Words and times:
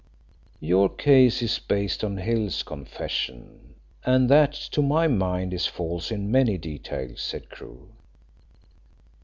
"Your 0.59 0.89
case 0.89 1.43
is 1.43 1.59
based 1.59 2.03
on 2.03 2.17
Hill's 2.17 2.63
confession, 2.63 3.75
and 4.03 4.29
that 4.31 4.51
to 4.71 4.81
my 4.81 5.07
mind 5.07 5.53
is 5.53 5.67
false 5.67 6.09
in 6.09 6.31
many 6.31 6.57
details," 6.57 7.21
said 7.21 7.51
Crewe. 7.51 7.87